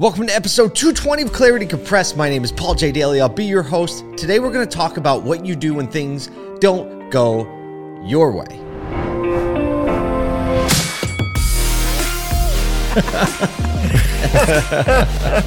Welcome 0.00 0.28
to 0.28 0.34
episode 0.34 0.74
220 0.74 1.24
of 1.24 1.32
Clarity 1.34 1.66
Compressed. 1.66 2.16
My 2.16 2.30
name 2.30 2.42
is 2.42 2.50
Paul 2.50 2.74
J. 2.74 2.90
Daly. 2.90 3.20
I'll 3.20 3.28
be 3.28 3.44
your 3.44 3.62
host. 3.62 4.02
Today, 4.16 4.40
we're 4.40 4.50
going 4.50 4.66
to 4.66 4.74
talk 4.74 4.96
about 4.96 5.24
what 5.24 5.44
you 5.44 5.54
do 5.54 5.74
when 5.74 5.88
things 5.88 6.30
don't 6.58 7.10
go 7.10 7.42
your 8.02 8.32
way. 8.32 8.46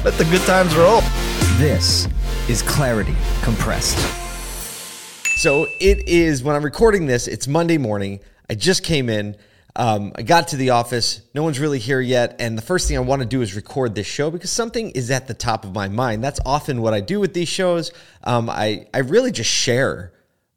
Let 0.04 0.14
the 0.18 0.28
good 0.30 0.42
times 0.42 0.76
roll. 0.76 1.00
This 1.58 2.06
is 2.48 2.62
Clarity 2.62 3.16
Compressed. 3.42 3.98
So, 5.38 5.66
it 5.80 6.08
is 6.08 6.44
when 6.44 6.54
I'm 6.54 6.62
recording 6.62 7.06
this, 7.06 7.26
it's 7.26 7.48
Monday 7.48 7.76
morning. 7.76 8.20
I 8.48 8.54
just 8.54 8.84
came 8.84 9.10
in. 9.10 9.34
Um, 9.76 10.12
I 10.14 10.22
got 10.22 10.48
to 10.48 10.56
the 10.56 10.70
office. 10.70 11.20
No 11.34 11.42
one's 11.42 11.58
really 11.58 11.80
here 11.80 12.00
yet. 12.00 12.36
And 12.38 12.56
the 12.56 12.62
first 12.62 12.86
thing 12.86 12.96
I 12.96 13.00
want 13.00 13.22
to 13.22 13.28
do 13.28 13.42
is 13.42 13.56
record 13.56 13.94
this 13.94 14.06
show 14.06 14.30
because 14.30 14.50
something 14.50 14.90
is 14.90 15.10
at 15.10 15.26
the 15.26 15.34
top 15.34 15.64
of 15.64 15.74
my 15.74 15.88
mind. 15.88 16.22
That's 16.22 16.40
often 16.46 16.80
what 16.80 16.94
I 16.94 17.00
do 17.00 17.18
with 17.18 17.34
these 17.34 17.48
shows. 17.48 17.90
Um, 18.22 18.48
I, 18.48 18.86
I 18.94 18.98
really 18.98 19.32
just 19.32 19.50
share 19.50 20.12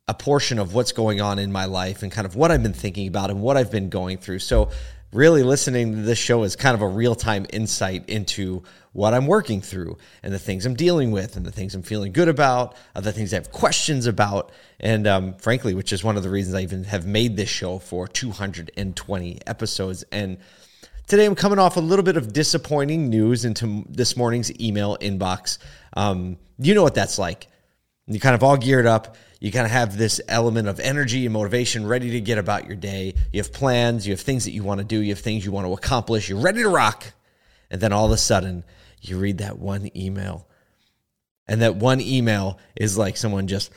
a 0.07 0.13
portion 0.13 0.59
of 0.59 0.73
what's 0.73 0.91
going 0.91 1.19
on 1.19 1.39
in 1.39 1.51
my 1.51 1.65
life 1.65 2.03
and 2.03 2.11
kind 2.11 2.25
of 2.25 2.35
what 2.35 2.51
I've 2.51 2.63
been 2.63 2.73
thinking 2.73 3.07
about 3.07 3.29
and 3.29 3.41
what 3.41 3.57
I've 3.57 3.71
been 3.71 3.89
going 3.89 4.19
through. 4.19 4.39
So, 4.39 4.69
really 5.13 5.43
listening 5.43 5.93
to 5.93 6.01
this 6.01 6.17
show 6.17 6.43
is 6.43 6.55
kind 6.55 6.75
of 6.75 6.81
a 6.81 6.87
real 6.87 7.15
time 7.15 7.45
insight 7.51 8.09
into 8.09 8.63
what 8.91 9.13
I'm 9.13 9.27
working 9.27 9.61
through 9.61 9.97
and 10.23 10.33
the 10.33 10.39
things 10.39 10.65
I'm 10.65 10.73
dealing 10.73 11.11
with 11.11 11.37
and 11.37 11.45
the 11.45 11.51
things 11.51 11.75
I'm 11.75 11.83
feeling 11.83 12.11
good 12.11 12.27
about, 12.27 12.75
uh, 12.95 13.01
the 13.01 13.13
things 13.13 13.31
I 13.31 13.37
have 13.37 13.51
questions 13.51 14.05
about. 14.05 14.51
And 14.79 15.07
um, 15.07 15.33
frankly, 15.35 15.73
which 15.73 15.93
is 15.93 16.03
one 16.03 16.17
of 16.17 16.23
the 16.23 16.29
reasons 16.29 16.55
I 16.55 16.61
even 16.61 16.83
have 16.85 17.05
made 17.05 17.37
this 17.37 17.49
show 17.49 17.79
for 17.79 18.07
220 18.07 19.39
episodes. 19.47 20.03
And 20.11 20.37
today 21.05 21.25
I'm 21.25 21.35
coming 21.35 21.59
off 21.59 21.77
a 21.77 21.81
little 21.81 22.03
bit 22.03 22.17
of 22.17 22.33
disappointing 22.33 23.09
news 23.09 23.45
into 23.45 23.85
this 23.87 24.17
morning's 24.17 24.51
email 24.59 24.97
inbox. 24.97 25.59
Um, 25.95 26.37
you 26.57 26.73
know 26.73 26.83
what 26.83 26.95
that's 26.95 27.19
like. 27.19 27.47
You 28.07 28.19
kind 28.19 28.35
of 28.35 28.43
all 28.43 28.57
geared 28.57 28.85
up 28.85 29.15
you 29.39 29.51
kind 29.51 29.65
of 29.65 29.71
have 29.71 29.97
this 29.97 30.19
element 30.27 30.67
of 30.67 30.79
energy 30.79 31.25
and 31.25 31.33
motivation 31.33 31.85
ready 31.85 32.11
to 32.11 32.21
get 32.21 32.37
about 32.37 32.65
your 32.65 32.75
day. 32.75 33.13
You 33.31 33.39
have 33.39 33.53
plans, 33.53 34.07
you 34.07 34.13
have 34.13 34.21
things 34.21 34.45
that 34.45 34.51
you 34.51 34.63
want 34.63 34.79
to 34.79 34.83
do, 34.83 34.99
you 34.99 35.09
have 35.09 35.19
things 35.19 35.45
you 35.45 35.51
want 35.51 35.67
to 35.67 35.73
accomplish, 35.73 36.29
you're 36.29 36.39
ready 36.39 36.63
to 36.63 36.69
rock. 36.69 37.05
And 37.69 37.79
then 37.79 37.93
all 37.93 38.05
of 38.05 38.11
a 38.11 38.17
sudden, 38.17 38.63
you 39.01 39.19
read 39.19 39.39
that 39.39 39.59
one 39.59 39.89
email. 39.95 40.47
And 41.47 41.61
that 41.61 41.75
one 41.75 42.01
email 42.01 42.59
is 42.75 42.97
like 42.97 43.15
someone 43.15 43.47
just 43.47 43.71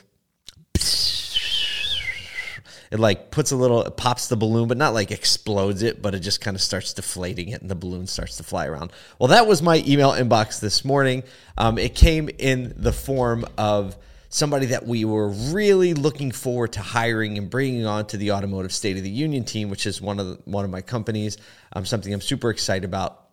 it 2.90 2.98
like 2.98 3.30
puts 3.30 3.52
a 3.52 3.56
little 3.56 3.82
it 3.84 3.96
pops 3.96 4.28
the 4.28 4.36
balloon 4.36 4.66
but 4.68 4.76
not 4.76 4.92
like 4.92 5.10
explodes 5.10 5.82
it 5.82 6.02
but 6.02 6.14
it 6.14 6.20
just 6.20 6.40
kind 6.40 6.56
of 6.56 6.60
starts 6.60 6.92
deflating 6.92 7.48
it 7.48 7.60
and 7.60 7.70
the 7.70 7.74
balloon 7.74 8.06
starts 8.06 8.36
to 8.36 8.42
fly 8.42 8.66
around 8.66 8.92
well 9.18 9.28
that 9.28 9.46
was 9.46 9.62
my 9.62 9.82
email 9.86 10.10
inbox 10.10 10.60
this 10.60 10.84
morning 10.84 11.22
um, 11.56 11.78
it 11.78 11.94
came 11.94 12.28
in 12.38 12.72
the 12.76 12.92
form 12.92 13.44
of 13.56 13.96
somebody 14.30 14.66
that 14.66 14.86
we 14.86 15.04
were 15.04 15.28
really 15.28 15.92
looking 15.92 16.30
forward 16.30 16.72
to 16.72 16.80
hiring 16.80 17.36
and 17.36 17.50
bringing 17.50 17.84
on 17.84 18.06
to 18.06 18.16
the 18.16 18.30
Automotive 18.30 18.72
State 18.72 18.96
of 18.96 19.02
the 19.02 19.10
Union 19.10 19.44
team, 19.44 19.68
which 19.68 19.86
is 19.86 20.00
one 20.00 20.20
of 20.20 20.26
the, 20.26 20.38
one 20.44 20.64
of 20.64 20.70
my 20.70 20.80
companies. 20.80 21.36
Um, 21.72 21.84
something 21.84 22.14
I'm 22.14 22.20
super 22.20 22.48
excited 22.48 22.84
about. 22.84 23.26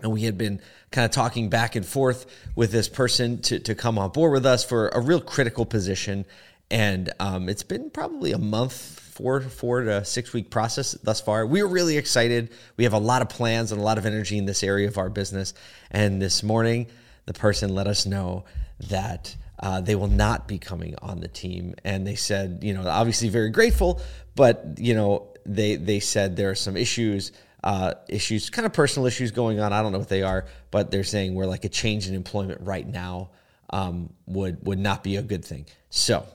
And 0.00 0.12
we 0.12 0.22
had 0.22 0.38
been 0.38 0.62
kind 0.92 1.04
of 1.04 1.10
talking 1.10 1.50
back 1.50 1.76
and 1.76 1.84
forth 1.84 2.26
with 2.54 2.70
this 2.70 2.88
person 2.88 3.42
to, 3.42 3.58
to 3.58 3.74
come 3.74 3.98
on 3.98 4.10
board 4.10 4.32
with 4.32 4.46
us 4.46 4.64
for 4.64 4.88
a 4.88 5.00
real 5.00 5.20
critical 5.20 5.66
position. 5.66 6.24
And 6.70 7.12
um, 7.18 7.48
it's 7.48 7.64
been 7.64 7.90
probably 7.90 8.30
a 8.32 8.38
month, 8.38 8.72
four, 8.72 9.40
four 9.40 9.82
to 9.82 10.04
six 10.04 10.32
week 10.32 10.48
process 10.48 10.92
thus 10.92 11.20
far. 11.20 11.44
We 11.44 11.60
were 11.62 11.68
really 11.68 11.98
excited. 11.98 12.50
We 12.76 12.84
have 12.84 12.92
a 12.92 12.98
lot 12.98 13.20
of 13.20 13.28
plans 13.28 13.72
and 13.72 13.80
a 13.80 13.84
lot 13.84 13.98
of 13.98 14.06
energy 14.06 14.38
in 14.38 14.46
this 14.46 14.62
area 14.62 14.86
of 14.86 14.96
our 14.96 15.10
business. 15.10 15.54
And 15.90 16.22
this 16.22 16.44
morning, 16.44 16.86
the 17.26 17.34
person 17.34 17.74
let 17.74 17.88
us 17.88 18.06
know 18.06 18.44
that 18.88 19.36
uh, 19.60 19.80
they 19.80 19.94
will 19.94 20.08
not 20.08 20.48
be 20.48 20.58
coming 20.58 20.94
on 21.02 21.20
the 21.20 21.28
team. 21.28 21.74
And 21.84 22.06
they 22.06 22.14
said, 22.14 22.60
you 22.62 22.72
know, 22.72 22.88
obviously 22.88 23.28
very 23.28 23.50
grateful, 23.50 24.00
but 24.34 24.76
you 24.78 24.94
know, 24.94 25.34
they 25.46 25.76
they 25.76 26.00
said 26.00 26.36
there 26.36 26.50
are 26.50 26.54
some 26.54 26.76
issues, 26.76 27.32
uh, 27.62 27.94
issues, 28.08 28.50
kind 28.50 28.66
of 28.66 28.72
personal 28.72 29.06
issues 29.06 29.30
going 29.30 29.60
on. 29.60 29.72
I 29.72 29.82
don't 29.82 29.92
know 29.92 29.98
what 29.98 30.08
they 30.08 30.22
are, 30.22 30.46
but 30.70 30.90
they're 30.90 31.04
saying 31.04 31.34
we're 31.34 31.46
like 31.46 31.64
a 31.64 31.68
change 31.68 32.08
in 32.08 32.14
employment 32.14 32.62
right 32.62 32.86
now 32.86 33.30
um, 33.70 34.12
would 34.26 34.66
would 34.66 34.78
not 34.78 35.04
be 35.04 35.16
a 35.16 35.22
good 35.22 35.44
thing. 35.44 35.66
So. 35.90 36.26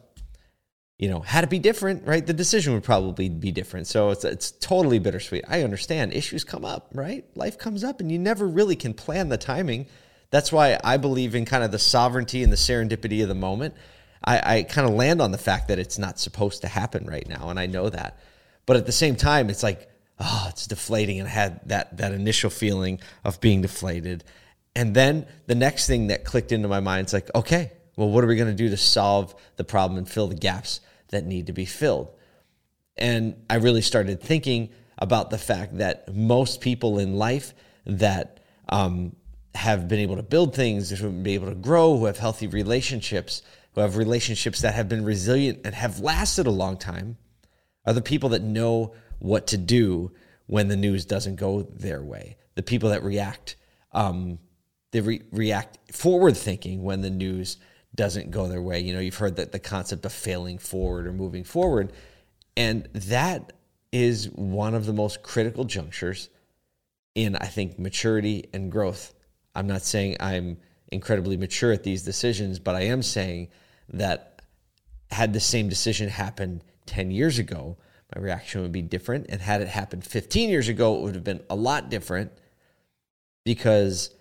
You 0.98 1.10
know, 1.10 1.20
had 1.20 1.44
it 1.44 1.50
be 1.50 1.60
different, 1.60 2.08
right? 2.08 2.26
The 2.26 2.32
decision 2.32 2.74
would 2.74 2.86
probably 2.86 3.28
be 3.28 3.52
different. 3.52 3.86
So 3.86 4.12
it's 4.12 4.24
it's 4.24 4.52
totally 4.52 4.98
bittersweet. 4.98 5.44
I 5.46 5.64
understand 5.64 6.14
issues 6.14 6.46
come 6.46 6.64
up, 6.64 6.88
right? 6.94 7.26
Life 7.36 7.58
comes 7.58 7.84
up, 7.84 8.00
and 8.00 8.10
you 8.10 8.18
never 8.18 8.48
really 8.48 8.78
can 8.78 8.94
plan 8.94 9.28
the 9.28 9.38
timing 9.38 9.88
that's 10.36 10.52
why 10.52 10.78
I 10.84 10.98
believe 10.98 11.34
in 11.34 11.46
kind 11.46 11.64
of 11.64 11.72
the 11.72 11.80
sovereignty 11.80 12.44
and 12.44 12.52
the 12.52 12.58
serendipity 12.58 13.22
of 13.22 13.30
the 13.30 13.36
moment. 13.36 13.74
I, 14.22 14.58
I 14.58 14.64
kind 14.64 14.86
of 14.86 14.94
land 14.94 15.22
on 15.22 15.32
the 15.32 15.38
fact 15.38 15.70
that 15.70 15.80
it's 15.80 15.98
not 15.98 16.20
supposed 16.20 16.62
to 16.64 16.68
happen 16.68 17.06
right 17.06 17.26
now, 17.26 17.50
and 17.50 17.58
I 17.58 17.68
know 17.68 17.90
that. 17.90 18.20
But 18.66 18.76
at 18.76 18.86
the 18.86 18.92
same 18.92 19.16
time, 19.16 19.50
it's 19.50 19.64
like, 19.64 19.90
oh, 20.20 20.48
it's 20.50 20.68
deflating, 20.68 21.20
and 21.20 21.30
I 21.30 21.32
had 21.32 21.62
that 21.70 21.98
that 21.98 22.12
initial 22.12 22.50
feeling 22.50 23.00
of 23.24 23.40
being 23.40 23.62
deflated. 23.62 24.26
And 24.76 24.94
then 24.94 25.26
the 25.48 25.56
next 25.56 25.88
thing 25.88 26.08
that 26.08 26.26
clicked 26.26 26.52
into 26.52 26.68
my 26.68 26.82
mind 26.82 27.08
is 27.08 27.14
like, 27.14 27.30
okay, 27.34 27.72
well, 27.96 28.10
what 28.10 28.26
are 28.26 28.28
we 28.28 28.36
going 28.36 28.50
to 28.50 28.64
do 28.64 28.70
to 28.70 28.78
solve 28.78 29.34
the 29.56 29.64
problem 29.64 29.98
and 29.98 30.10
fill 30.10 30.28
the 30.28 30.36
gaps 30.36 30.82
that 31.12 31.24
need 31.24 31.48
to 31.48 31.54
be 31.54 31.64
filled? 31.64 32.12
And 32.98 33.46
I 33.50 33.56
really 33.56 33.82
started 33.82 34.20
thinking 34.20 34.72
about 34.98 35.30
the 35.30 35.38
fact 35.38 35.78
that 35.78 36.14
most 36.14 36.60
people 36.60 37.00
in 37.00 37.16
life 37.16 37.54
that 37.86 38.42
um, 38.68 39.16
have 39.56 39.88
been 39.88 40.00
able 40.00 40.16
to 40.16 40.24
build 40.24 40.56
things, 40.56 40.90
who 40.90 41.06
have 41.06 41.24
been 41.24 41.34
able 41.34 41.48
to 41.48 41.56
grow, 41.56 41.98
who 41.98 42.06
have 42.06 42.18
healthy 42.18 42.48
relationships, 42.48 43.42
who 43.74 43.82
have 43.82 43.98
relationships 43.98 44.62
that 44.62 44.74
have 44.74 44.90
been 44.90 45.04
resilient 45.04 45.62
and 45.66 45.74
have 45.76 46.00
lasted 46.00 46.48
a 46.48 46.52
long 46.52 46.78
time, 46.78 47.18
are 47.86 47.94
the 47.94 48.02
people 48.02 48.30
that 48.30 48.42
know 48.42 48.94
what 49.20 49.48
to 49.48 49.58
do 49.58 50.12
when 50.48 50.68
the 50.68 50.76
news 50.76 51.06
doesn't 51.06 51.36
go 51.36 51.62
their 51.62 52.04
way. 52.04 52.38
The 52.56 52.64
people 52.64 52.90
that 52.90 53.04
react, 53.04 53.56
um, 53.92 54.40
they 54.92 55.02
re- 55.02 55.22
react 55.32 55.92
forward 55.92 56.38
thinking 56.38 56.84
when 56.84 57.02
the 57.02 57.10
news 57.10 57.58
doesn't 57.94 58.32
go 58.32 58.48
their 58.48 58.62
way. 58.62 58.80
You 58.80 58.94
know, 58.94 59.00
you've 59.00 59.18
heard 59.18 59.38
that 59.38 59.52
the 59.52 59.60
concept 59.60 60.06
of 60.06 60.14
failing 60.14 60.58
forward 60.58 61.08
or 61.08 61.14
moving 61.14 61.44
forward, 61.44 61.94
and 62.58 62.88
that 62.94 63.54
is 63.92 64.30
one 64.30 64.76
of 64.76 64.86
the 64.86 64.94
most 64.94 65.24
critical 65.24 65.64
junctures 65.64 66.30
in, 67.14 67.36
I 67.38 67.46
think, 67.46 67.80
maturity 67.80 68.50
and 68.54 68.72
growth 68.72 69.14
I'm 69.56 69.68
not 69.68 69.82
saying 69.82 70.18
I'm 70.20 70.58
incredibly 70.92 71.38
mature 71.38 71.72
at 71.72 71.84
these 71.84 72.04
decisions, 72.04 72.60
but 72.60 72.76
I 72.76 72.82
am 72.82 73.02
saying 73.02 73.50
that 73.90 74.42
had 75.12 75.34
the 75.34 75.40
same 75.40 75.70
decision 75.70 76.10
happened 76.10 76.64
10 76.86 77.12
years 77.12 77.40
ago, 77.40 77.78
my 78.14 78.22
reaction 78.22 78.62
would 78.62 78.72
be 78.72 78.82
different. 78.82 79.28
And 79.30 79.42
had 79.42 79.62
it 79.62 79.68
happened 79.68 80.04
15 80.04 80.50
years 80.50 80.68
ago, 80.68 80.98
it 80.98 81.02
would 81.02 81.16
have 81.16 81.24
been 81.24 81.44
a 81.50 81.56
lot 81.56 81.90
different 81.90 82.32
because 83.44 84.12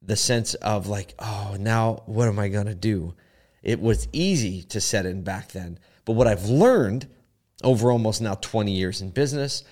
the 0.00 0.16
sense 0.16 0.54
of 0.54 0.86
like, 0.86 1.14
oh, 1.18 1.56
now 1.58 2.02
what 2.06 2.28
am 2.28 2.38
I 2.38 2.48
going 2.48 2.66
to 2.66 2.74
do? 2.74 3.14
It 3.62 3.80
was 3.80 4.08
easy 4.12 4.62
to 4.64 4.80
set 4.80 5.06
in 5.06 5.22
back 5.22 5.52
then. 5.52 5.78
But 6.04 6.12
what 6.12 6.26
I've 6.26 6.46
learned 6.46 7.08
over 7.64 7.90
almost 7.90 8.22
now 8.22 8.34
20 8.34 8.72
years 8.72 9.02
in 9.02 9.10
business, 9.10 9.64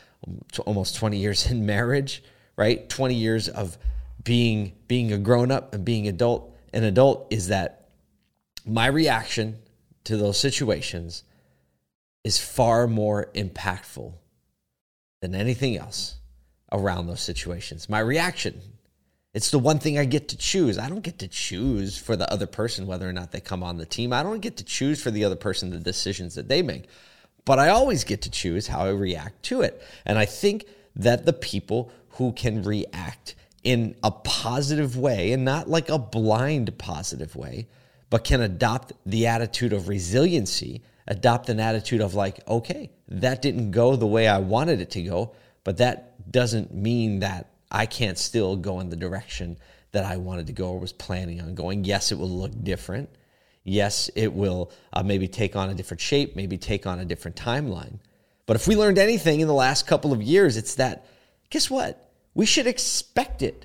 almost 0.67 0.97
20 0.97 1.17
years 1.17 1.51
in 1.51 1.65
marriage, 1.65 2.23
right? 2.57 2.89
20 2.89 3.15
years 3.15 3.49
of 3.49 3.79
being 4.27 4.73
being 4.89 5.13
a 5.13 5.19
grown 5.19 5.53
up 5.53 5.73
and 5.73 5.85
being 5.85 6.09
adult 6.09 6.53
an 6.73 6.83
adult 6.83 7.29
is 7.31 7.49
that 7.49 7.89
my 8.67 8.87
reaction 8.87 9.57
to 10.05 10.17
those 10.17 10.39
situations 10.39 11.23
is 12.25 12.39
far 12.39 12.89
more 12.89 13.31
impactful 13.35 14.13
than 15.23 15.35
anything 15.35 15.77
else 15.77 16.17
around 16.73 17.07
those 17.07 17.21
situations. 17.21 17.89
My 17.89 18.01
reaction, 18.01 18.61
it's 19.33 19.53
the 19.53 19.61
one 19.61 19.79
thing 19.79 19.97
I 19.97 20.05
get 20.05 20.29
to 20.29 20.37
choose. 20.37 20.77
I 20.77 20.89
don't 20.89 21.05
get 21.05 21.21
to 21.21 21.29
choose 21.29 21.97
for 21.97 22.17
the 22.17 22.31
other 22.31 22.49
person 22.49 22.89
whether 22.89 23.09
or 23.09 23.13
not 23.13 23.31
they 23.31 23.41
come 23.41 23.63
on 23.63 23.77
the 23.77 23.87
team. 23.87 24.13
I 24.13 24.25
don't 24.25 24.41
get 24.41 24.57
to 24.57 24.65
choose 24.65 25.01
for 25.01 25.13
the 25.13 25.25
other 25.25 25.37
person 25.37 25.71
the 25.71 25.79
decisions 25.79 26.35
that 26.35 26.49
they 26.49 26.63
make. 26.63 26.89
But 27.45 27.61
I 27.61 27.69
always 27.69 28.03
get 28.03 28.23
to 28.23 28.31
choose 28.31 28.67
how 28.67 28.81
I 28.81 28.91
react 28.91 29.45
to 29.45 29.63
it. 29.63 29.81
And 30.05 30.19
I 30.19 30.25
think 30.27 30.67
that 30.97 31.27
the 31.27 31.33
people 31.33 31.93
who 32.11 32.33
can 32.33 32.65
react 32.65 33.37
in 33.63 33.97
a 34.03 34.11
positive 34.11 34.97
way 34.97 35.33
and 35.33 35.45
not 35.45 35.69
like 35.69 35.89
a 35.89 35.99
blind 35.99 36.77
positive 36.79 37.35
way, 37.35 37.67
but 38.11 38.25
can 38.25 38.41
adopt 38.41 38.93
the 39.05 39.27
attitude 39.27 39.73
of 39.73 39.89
resiliency, 39.89 40.83
adopt 41.09 41.49
an 41.49 41.61
attitude 41.61 42.01
of 42.01 42.15
like, 42.15 42.47
okay, 42.49 42.91
that 43.09 43.43
didn't 43.43 43.73
go 43.73 43.97
the 43.97 44.07
way 44.07 44.29
I 44.29 44.39
wanted 44.39 44.81
it 44.81 44.91
to 44.93 45.03
go, 45.03 45.35
but 45.65 45.79
that 45.79 46.31
doesn't 46.31 46.73
mean 46.73 47.21
that 47.21 47.51
I 47.71 47.87
can't 47.87 48.19
still 48.19 48.57
go 48.57 48.81
in 48.81 48.89
the 48.89 48.97
direction 48.97 49.59
that 49.93 50.05
I 50.05 50.17
wanted 50.17 50.47
to 50.49 50.53
go 50.53 50.71
or 50.71 50.79
was 50.79 50.93
planning 50.93 51.41
on 51.41 51.55
going. 51.55 51.85
Yes, 51.85 52.13
it 52.13 52.19
will 52.19 52.29
look 52.29 52.53
different. 52.63 53.09
Yes, 53.65 54.11
it 54.15 54.33
will 54.33 54.71
uh, 54.93 55.03
maybe 55.03 55.27
take 55.27 55.57
on 55.57 55.71
a 55.71 55.75
different 55.75 56.01
shape, 56.01 56.37
maybe 56.37 56.57
take 56.57 56.87
on 56.87 57.01
a 57.01 57.05
different 57.05 57.37
timeline. 57.37 57.99
But 58.47 58.55
if 58.55 58.69
we 58.69 58.77
learned 58.77 58.99
anything 58.99 59.41
in 59.41 59.49
the 59.49 59.55
last 59.55 59.89
couple 59.89 60.13
of 60.13 60.23
years, 60.23 60.57
it's 60.57 60.77
that, 60.77 61.07
guess 61.51 61.69
what? 61.69 62.06
We 62.37 62.45
should 62.45 62.67
expect 62.67 63.41
it 63.41 63.65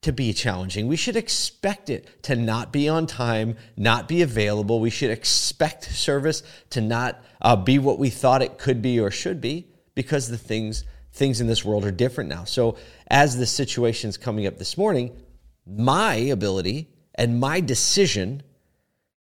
to 0.00 0.12
be 0.12 0.32
challenging. 0.32 0.86
We 0.86 0.96
should 0.96 1.16
expect 1.16 1.90
it 1.90 2.22
to 2.22 2.36
not 2.36 2.72
be 2.72 2.88
on 2.88 3.08
time, 3.08 3.56
not 3.76 4.06
be 4.06 4.22
available. 4.22 4.78
We 4.78 4.90
should 4.90 5.10
expect 5.10 5.84
service 5.84 6.44
to 6.70 6.80
not 6.80 7.20
uh, 7.40 7.56
be 7.56 7.80
what 7.80 7.98
we 7.98 8.10
thought 8.10 8.40
it 8.40 8.58
could 8.58 8.80
be 8.80 9.00
or 9.00 9.10
should 9.10 9.40
be 9.40 9.66
because 9.96 10.28
the 10.28 10.38
things 10.38 10.84
things 11.12 11.40
in 11.40 11.48
this 11.48 11.64
world 11.64 11.84
are 11.84 11.90
different 11.90 12.30
now. 12.30 12.44
So 12.44 12.76
as 13.08 13.36
the 13.36 13.44
situation's 13.44 14.16
coming 14.16 14.46
up 14.46 14.56
this 14.56 14.78
morning, 14.78 15.20
my 15.66 16.14
ability 16.14 16.88
and 17.16 17.40
my 17.40 17.60
decision 17.60 18.44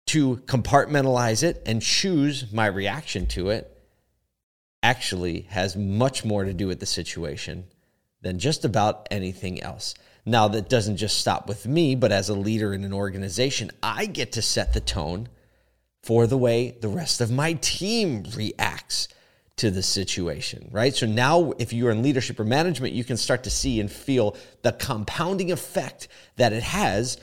to 0.09 0.37
compartmentalize 0.37 1.43
it 1.43 1.63
and 1.65 1.81
choose 1.81 2.53
my 2.53 2.67
reaction 2.67 3.27
to 3.29 3.49
it 3.49 3.69
actually 4.83 5.47
has 5.49 5.77
much 5.77 6.27
more 6.27 6.45
to 6.45 6.53
do 6.53 6.67
with 6.67 6.79
the 6.79 6.87
situation 6.87 7.65
than 8.23 8.39
just 8.39 8.65
about 8.65 9.07
anything 9.11 9.63
else. 9.63 9.95
Now, 10.25 10.49
that 10.49 10.69
doesn't 10.69 10.97
just 10.97 11.19
stop 11.19 11.49
with 11.49 11.67
me, 11.67 11.95
but 11.95 12.13
as 12.13 12.29
a 12.29 12.35
leader 12.35 12.73
in 12.73 12.85
an 12.85 12.93
organization, 12.93 13.71
I 13.83 14.07
get 14.07 14.33
to 14.33 14.43
set 14.43 14.73
the 14.73 14.81
tone 14.81 15.29
for 16.03 16.27
the 16.27 16.39
way 16.39 16.77
the 16.81 16.89
rest 16.89 17.21
of 17.21 17.31
my 17.31 17.55
team 17.55 18.25
reacts 18.37 19.09
to 19.57 19.71
the 19.71 19.83
situation, 19.83 20.69
right? 20.73 20.95
So 20.95 21.07
now, 21.07 21.53
if 21.59 21.73
you're 21.73 21.91
in 21.91 22.03
leadership 22.03 22.41
or 22.41 22.45
management, 22.45 22.95
you 22.95 23.05
can 23.05 23.17
start 23.17 23.45
to 23.45 23.51
see 23.51 23.81
and 23.81 23.91
feel 23.91 24.37
the 24.63 24.73
compounding 24.73 25.53
effect 25.53 26.09
that 26.37 26.53
it 26.53 26.63
has 26.63 27.19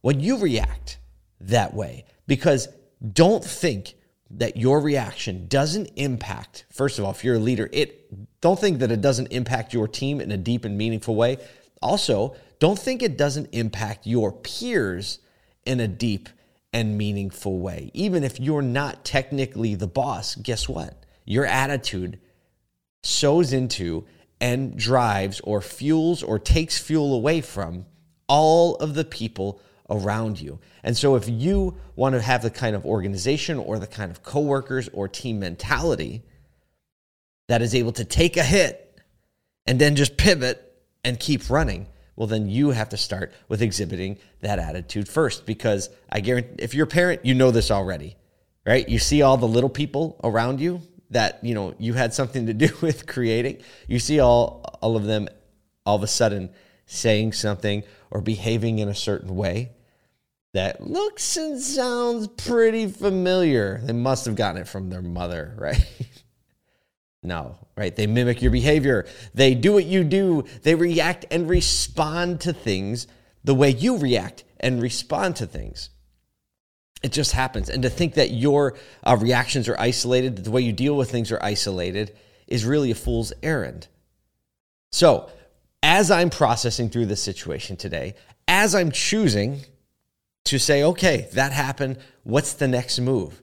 when 0.00 0.20
you 0.20 0.38
react 0.38 0.98
that 1.40 1.74
way. 1.74 2.04
Because 2.26 2.68
don't 3.12 3.44
think 3.44 3.94
that 4.30 4.56
your 4.56 4.80
reaction 4.80 5.46
doesn't 5.48 5.90
impact, 5.96 6.66
first 6.70 6.98
of 6.98 7.04
all, 7.04 7.10
if 7.10 7.24
you're 7.24 7.36
a 7.36 7.40
leader, 7.40 7.68
it 7.72 8.40
don't 8.40 8.58
think 8.58 8.80
that 8.80 8.90
it 8.90 9.00
doesn't 9.00 9.28
impact 9.28 9.72
your 9.72 9.88
team 9.88 10.20
in 10.20 10.30
a 10.30 10.36
deep 10.36 10.64
and 10.64 10.76
meaningful 10.76 11.16
way. 11.16 11.38
Also, 11.80 12.36
don't 12.58 12.78
think 12.78 13.02
it 13.02 13.16
doesn't 13.16 13.48
impact 13.52 14.06
your 14.06 14.32
peers 14.32 15.20
in 15.64 15.80
a 15.80 15.88
deep 15.88 16.28
and 16.72 16.98
meaningful 16.98 17.58
way. 17.58 17.90
Even 17.94 18.22
if 18.24 18.38
you're 18.38 18.62
not 18.62 19.04
technically 19.04 19.74
the 19.74 19.86
boss, 19.86 20.34
guess 20.34 20.68
what? 20.68 21.04
Your 21.24 21.46
attitude 21.46 22.20
sows 23.02 23.52
into 23.52 24.06
and 24.40 24.76
drives 24.76 25.40
or 25.40 25.60
fuels 25.60 26.22
or 26.22 26.38
takes 26.38 26.78
fuel 26.78 27.14
away 27.14 27.40
from 27.40 27.86
all 28.28 28.76
of 28.76 28.94
the 28.94 29.04
people 29.04 29.60
around 29.90 30.40
you. 30.40 30.58
And 30.82 30.96
so 30.96 31.16
if 31.16 31.28
you 31.28 31.76
want 31.96 32.14
to 32.14 32.20
have 32.20 32.42
the 32.42 32.50
kind 32.50 32.76
of 32.76 32.84
organization 32.84 33.58
or 33.58 33.78
the 33.78 33.86
kind 33.86 34.10
of 34.10 34.22
coworkers 34.22 34.88
or 34.92 35.08
team 35.08 35.40
mentality 35.40 36.22
that 37.48 37.62
is 37.62 37.74
able 37.74 37.92
to 37.92 38.04
take 38.04 38.36
a 38.36 38.42
hit 38.42 39.00
and 39.66 39.80
then 39.80 39.96
just 39.96 40.16
pivot 40.16 40.64
and 41.04 41.18
keep 41.18 41.48
running, 41.48 41.86
well 42.16 42.26
then 42.26 42.48
you 42.48 42.70
have 42.70 42.90
to 42.90 42.96
start 42.96 43.32
with 43.48 43.62
exhibiting 43.62 44.18
that 44.40 44.58
attitude 44.58 45.08
first 45.08 45.46
because 45.46 45.88
I 46.10 46.20
guarantee 46.20 46.62
if 46.62 46.74
you're 46.74 46.84
a 46.84 46.88
parent, 46.88 47.24
you 47.24 47.34
know 47.34 47.50
this 47.50 47.70
already. 47.70 48.16
Right? 48.66 48.86
You 48.86 48.98
see 48.98 49.22
all 49.22 49.38
the 49.38 49.48
little 49.48 49.70
people 49.70 50.20
around 50.22 50.60
you 50.60 50.82
that, 51.08 51.42
you 51.42 51.54
know, 51.54 51.74
you 51.78 51.94
had 51.94 52.12
something 52.12 52.46
to 52.46 52.52
do 52.66 52.68
with 52.82 53.06
creating. 53.06 53.62
You 53.86 53.98
see 53.98 54.20
all 54.20 54.62
all 54.82 54.96
of 54.96 55.04
them 55.04 55.28
all 55.86 55.96
of 55.96 56.02
a 56.02 56.06
sudden 56.06 56.50
saying 56.84 57.32
something 57.32 57.82
or 58.10 58.20
behaving 58.20 58.78
in 58.78 58.90
a 58.90 58.94
certain 58.94 59.34
way 59.34 59.70
that 60.54 60.80
looks 60.80 61.36
and 61.36 61.60
sounds 61.60 62.26
pretty 62.28 62.86
familiar. 62.86 63.80
They 63.82 63.92
must 63.92 64.26
have 64.26 64.34
gotten 64.36 64.62
it 64.62 64.68
from 64.68 64.90
their 64.90 65.02
mother, 65.02 65.54
right? 65.58 65.84
no, 67.22 67.56
right? 67.76 67.94
They 67.94 68.06
mimic 68.06 68.40
your 68.40 68.50
behavior. 68.50 69.06
They 69.34 69.54
do 69.54 69.72
what 69.72 69.84
you 69.84 70.04
do. 70.04 70.44
They 70.62 70.74
react 70.74 71.26
and 71.30 71.48
respond 71.48 72.40
to 72.42 72.52
things 72.52 73.06
the 73.44 73.54
way 73.54 73.70
you 73.70 73.98
react 73.98 74.44
and 74.60 74.82
respond 74.82 75.36
to 75.36 75.46
things. 75.46 75.90
It 77.02 77.12
just 77.12 77.32
happens. 77.32 77.68
And 77.68 77.82
to 77.82 77.90
think 77.90 78.14
that 78.14 78.30
your 78.30 78.76
uh, 79.04 79.16
reactions 79.20 79.68
are 79.68 79.78
isolated, 79.78 80.36
that 80.36 80.42
the 80.42 80.50
way 80.50 80.62
you 80.62 80.72
deal 80.72 80.96
with 80.96 81.10
things 81.10 81.30
are 81.30 81.42
isolated, 81.42 82.16
is 82.48 82.64
really 82.64 82.90
a 82.90 82.94
fool's 82.94 83.32
errand. 83.42 83.86
So, 84.90 85.30
as 85.82 86.10
I'm 86.10 86.30
processing 86.30 86.90
through 86.90 87.06
this 87.06 87.22
situation 87.22 87.76
today, 87.76 88.16
as 88.48 88.74
I'm 88.74 88.90
choosing 88.90 89.60
to 90.48 90.58
say, 90.58 90.82
okay, 90.82 91.28
that 91.32 91.52
happened. 91.52 91.98
What's 92.22 92.54
the 92.54 92.68
next 92.68 92.98
move? 92.98 93.42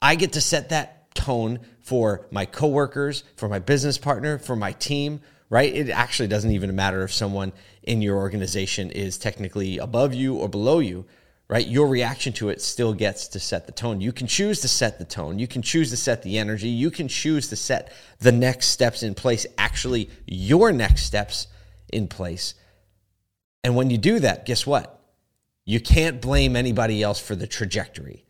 I 0.00 0.14
get 0.14 0.32
to 0.34 0.40
set 0.40 0.70
that 0.70 1.14
tone 1.14 1.60
for 1.80 2.26
my 2.30 2.44
coworkers, 2.44 3.24
for 3.36 3.48
my 3.48 3.58
business 3.58 3.98
partner, 3.98 4.38
for 4.38 4.56
my 4.56 4.72
team, 4.72 5.20
right? 5.48 5.72
It 5.72 5.90
actually 5.90 6.28
doesn't 6.28 6.50
even 6.50 6.74
matter 6.74 7.02
if 7.02 7.12
someone 7.12 7.52
in 7.82 8.02
your 8.02 8.16
organization 8.16 8.90
is 8.90 9.18
technically 9.18 9.78
above 9.78 10.14
you 10.14 10.36
or 10.36 10.48
below 10.48 10.78
you, 10.78 11.06
right? 11.48 11.66
Your 11.66 11.86
reaction 11.86 12.32
to 12.34 12.48
it 12.48 12.60
still 12.60 12.94
gets 12.94 13.28
to 13.28 13.40
set 13.40 13.66
the 13.66 13.72
tone. 13.72 14.00
You 14.00 14.12
can 14.12 14.26
choose 14.26 14.60
to 14.60 14.68
set 14.68 14.98
the 14.98 15.04
tone. 15.04 15.38
You 15.38 15.46
can 15.46 15.62
choose 15.62 15.90
to 15.90 15.96
set 15.96 16.22
the 16.22 16.38
energy. 16.38 16.68
You 16.68 16.90
can 16.90 17.08
choose 17.08 17.48
to 17.48 17.56
set 17.56 17.92
the 18.18 18.32
next 18.32 18.66
steps 18.68 19.02
in 19.02 19.14
place, 19.14 19.46
actually, 19.58 20.10
your 20.26 20.72
next 20.72 21.04
steps 21.04 21.46
in 21.92 22.08
place. 22.08 22.54
And 23.62 23.76
when 23.76 23.90
you 23.90 23.98
do 23.98 24.18
that, 24.20 24.46
guess 24.46 24.66
what? 24.66 25.03
You 25.64 25.80
can't 25.80 26.20
blame 26.20 26.56
anybody 26.56 27.02
else 27.02 27.20
for 27.20 27.34
the 27.34 27.46
trajectory. 27.46 28.24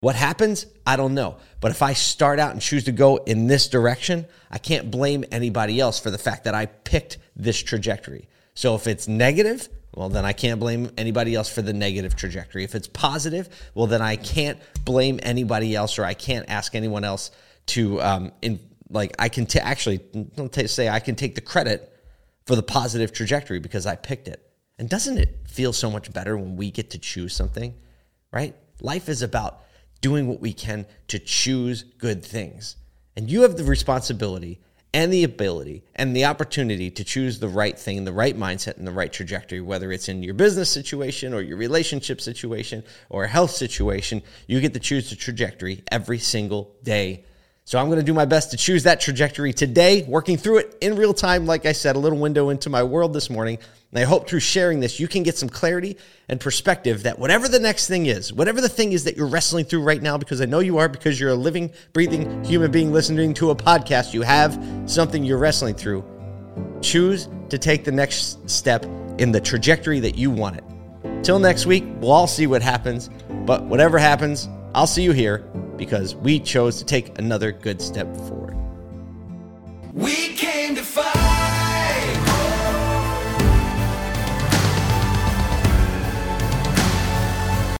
What 0.00 0.14
happens? 0.14 0.66
I 0.86 0.96
don't 0.96 1.14
know. 1.14 1.36
But 1.60 1.70
if 1.70 1.82
I 1.82 1.92
start 1.92 2.38
out 2.38 2.52
and 2.52 2.60
choose 2.60 2.84
to 2.84 2.92
go 2.92 3.16
in 3.16 3.46
this 3.46 3.68
direction, 3.68 4.26
I 4.50 4.58
can't 4.58 4.90
blame 4.90 5.24
anybody 5.32 5.80
else 5.80 5.98
for 5.98 6.10
the 6.10 6.18
fact 6.18 6.44
that 6.44 6.54
I 6.54 6.66
picked 6.66 7.18
this 7.34 7.62
trajectory. 7.62 8.28
So 8.54 8.74
if 8.74 8.86
it's 8.86 9.08
negative, 9.08 9.68
well, 9.94 10.08
then 10.08 10.24
I 10.24 10.32
can't 10.32 10.60
blame 10.60 10.90
anybody 10.96 11.34
else 11.34 11.48
for 11.48 11.62
the 11.62 11.72
negative 11.72 12.14
trajectory. 12.14 12.64
If 12.64 12.74
it's 12.74 12.88
positive, 12.88 13.48
well, 13.74 13.86
then 13.86 14.02
I 14.02 14.16
can't 14.16 14.58
blame 14.84 15.18
anybody 15.22 15.74
else 15.74 15.98
or 15.98 16.04
I 16.04 16.14
can't 16.14 16.48
ask 16.48 16.74
anyone 16.74 17.02
else 17.02 17.30
to, 17.66 18.00
um, 18.02 18.32
in, 18.42 18.60
like, 18.90 19.16
I 19.18 19.28
can 19.28 19.46
t- 19.46 19.58
actually 19.58 20.00
say 20.66 20.88
I 20.88 21.00
can 21.00 21.16
take 21.16 21.34
the 21.34 21.40
credit 21.40 21.92
for 22.44 22.54
the 22.54 22.62
positive 22.62 23.12
trajectory 23.12 23.58
because 23.58 23.86
I 23.86 23.96
picked 23.96 24.28
it. 24.28 24.45
And 24.78 24.88
doesn't 24.88 25.18
it 25.18 25.38
feel 25.48 25.72
so 25.72 25.90
much 25.90 26.12
better 26.12 26.36
when 26.36 26.56
we 26.56 26.70
get 26.70 26.90
to 26.90 26.98
choose 26.98 27.34
something, 27.34 27.74
right? 28.32 28.54
Life 28.80 29.08
is 29.08 29.22
about 29.22 29.62
doing 30.00 30.28
what 30.28 30.40
we 30.40 30.52
can 30.52 30.86
to 31.08 31.18
choose 31.18 31.82
good 31.82 32.24
things. 32.24 32.76
And 33.16 33.30
you 33.30 33.42
have 33.42 33.56
the 33.56 33.64
responsibility 33.64 34.60
and 34.92 35.12
the 35.12 35.24
ability 35.24 35.82
and 35.94 36.14
the 36.14 36.24
opportunity 36.24 36.90
to 36.90 37.04
choose 37.04 37.38
the 37.38 37.48
right 37.48 37.78
thing, 37.78 38.04
the 38.04 38.12
right 38.12 38.36
mindset, 38.36 38.76
and 38.78 38.86
the 38.86 38.92
right 38.92 39.12
trajectory, 39.12 39.60
whether 39.60 39.92
it's 39.92 40.08
in 40.08 40.22
your 40.22 40.34
business 40.34 40.70
situation 40.70 41.34
or 41.34 41.42
your 41.42 41.56
relationship 41.56 42.20
situation 42.20 42.82
or 43.10 43.24
a 43.24 43.28
health 43.28 43.50
situation. 43.50 44.22
You 44.46 44.60
get 44.60 44.74
to 44.74 44.80
choose 44.80 45.10
the 45.10 45.16
trajectory 45.16 45.82
every 45.90 46.18
single 46.18 46.74
day. 46.82 47.24
So 47.66 47.80
I'm 47.80 47.86
going 47.86 47.98
to 47.98 48.04
do 48.04 48.14
my 48.14 48.26
best 48.26 48.52
to 48.52 48.56
choose 48.56 48.84
that 48.84 49.00
trajectory 49.00 49.52
today, 49.52 50.04
working 50.04 50.36
through 50.36 50.58
it 50.58 50.78
in 50.80 50.94
real 50.94 51.12
time. 51.12 51.46
Like 51.46 51.66
I 51.66 51.72
said, 51.72 51.96
a 51.96 51.98
little 51.98 52.16
window 52.16 52.50
into 52.50 52.70
my 52.70 52.84
world 52.84 53.12
this 53.12 53.28
morning. 53.28 53.58
And 53.90 53.98
I 53.98 54.04
hope 54.04 54.28
through 54.28 54.38
sharing 54.38 54.78
this, 54.78 55.00
you 55.00 55.08
can 55.08 55.24
get 55.24 55.36
some 55.36 55.48
clarity 55.48 55.96
and 56.28 56.38
perspective 56.38 57.02
that 57.02 57.18
whatever 57.18 57.48
the 57.48 57.58
next 57.58 57.88
thing 57.88 58.06
is, 58.06 58.32
whatever 58.32 58.60
the 58.60 58.68
thing 58.68 58.92
is 58.92 59.02
that 59.02 59.16
you're 59.16 59.26
wrestling 59.26 59.64
through 59.64 59.82
right 59.82 60.00
now, 60.00 60.16
because 60.16 60.40
I 60.40 60.44
know 60.44 60.60
you 60.60 60.78
are, 60.78 60.88
because 60.88 61.18
you're 61.18 61.30
a 61.30 61.34
living, 61.34 61.72
breathing 61.92 62.44
human 62.44 62.70
being 62.70 62.92
listening 62.92 63.34
to 63.34 63.50
a 63.50 63.56
podcast, 63.56 64.14
you 64.14 64.22
have 64.22 64.56
something 64.86 65.24
you're 65.24 65.36
wrestling 65.36 65.74
through. 65.74 66.04
Choose 66.82 67.28
to 67.48 67.58
take 67.58 67.82
the 67.82 67.90
next 67.90 68.48
step 68.48 68.84
in 69.18 69.32
the 69.32 69.40
trajectory 69.40 69.98
that 69.98 70.16
you 70.16 70.30
want 70.30 70.56
it. 70.56 71.24
Till 71.24 71.40
next 71.40 71.66
week, 71.66 71.82
we'll 71.98 72.12
all 72.12 72.28
see 72.28 72.46
what 72.46 72.62
happens. 72.62 73.10
But 73.44 73.64
whatever 73.64 73.98
happens, 73.98 74.48
I'll 74.72 74.86
see 74.86 75.02
you 75.02 75.10
here 75.10 75.50
because 75.76 76.14
we 76.14 76.40
chose 76.40 76.78
to 76.78 76.84
take 76.84 77.18
another 77.18 77.52
good 77.52 77.80
step 77.80 78.14
forward. 78.16 78.56
We 79.92 80.34
came 80.34 80.74
to 80.74 80.82
fight. 80.82 81.15